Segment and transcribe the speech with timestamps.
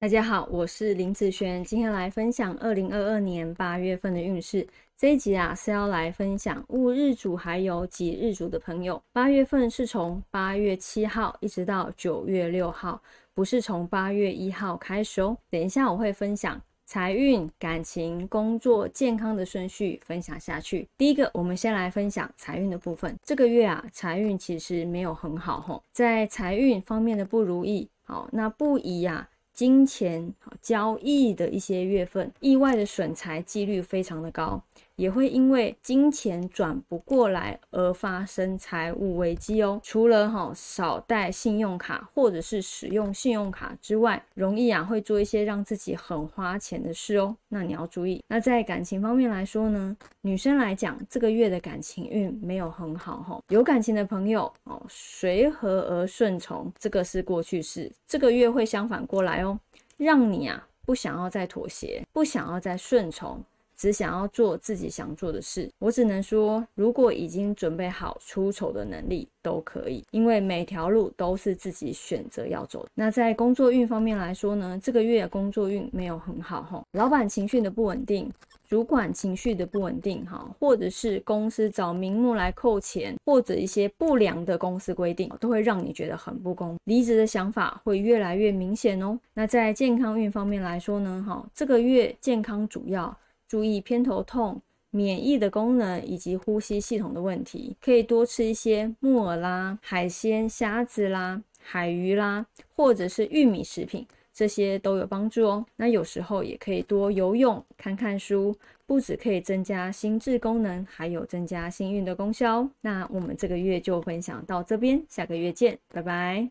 [0.00, 4.64] 大家好，我是林子璇，今天来分享二零二二年八月份的运势。
[4.96, 13.02] 这一集啊是要来分享戊日主还有己日主的朋友，八月份是从八月七号一直到九月六号，
[13.34, 15.36] 不是从八月一号开始哦。
[15.50, 20.86] 等一下我会分享财运、感情、工作、健康的顺序分享下去。
[20.96, 23.16] 第一个，我们先来分享财运的部分。
[23.24, 29.28] 这个月啊，财运其实没有很好吼，在财运方面的不如意，好，那不宜呀。
[29.58, 30.32] 金钱
[30.62, 34.62] 交易的一些月份，意外的损财几率非常的高。
[34.98, 39.80] 也会因为金钱转不过来而发生财务危机哦。
[39.80, 47.36] 除了哈少带信用卡或者是使用信用卡之外，容易啊会做一些让自己很花钱的事哦。
[47.48, 48.20] 那你要注意。
[48.26, 53.40] 那在感情方面来说呢，女生来讲这个月的感情运没有很好哈。
[53.50, 57.88] 有感情的朋友哦，随和而顺从，这个是过去式。
[58.08, 59.56] 这个月会相反过来哦，
[59.96, 63.40] 让你啊不想要再妥协，不想要再顺从。
[63.78, 72.90] 只想要做自己想做的事，我只能说，如果已经准备好出丑的能力，都可以，因为每条路都是自己选择要走的。
[72.92, 78.28] 那在工作运方面来说呢，这个月工作运没有很好哈，老板情绪的不稳定，
[78.68, 89.16] 主管情绪的不稳定哈，或者是公司找名目来扣钱，或者一些不良的公司规定，都会让你觉得很不公，离职的想法会越来越明显哦。
[89.34, 93.16] 那在健康运方面来说呢，哈，这个月健康主要。
[93.48, 94.60] 注意偏头痛、
[94.90, 105.66] 免疫的功能以及呼吸系统的问题，可以多吃一些木耳啦、海鲜、虾子啦、海鱼啦，或者是玉米食品，这些都有帮助哦。
[105.76, 108.54] 那有时候也可以多游泳、看看书，
[108.86, 112.68] 不止可以增加心智功能，还有增加幸运的功效。
[112.82, 116.46] 那我们这个月就分享到这边，下个月见，拜拜。